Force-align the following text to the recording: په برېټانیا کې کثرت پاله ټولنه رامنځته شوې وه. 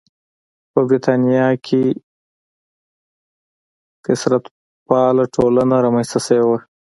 په 0.71 0.79
برېټانیا 0.87 1.47
کې 1.65 1.83
کثرت 4.05 4.43
پاله 4.87 5.23
ټولنه 5.35 5.75
رامنځته 5.85 6.19
شوې 6.27 6.43
وه. 6.49 6.59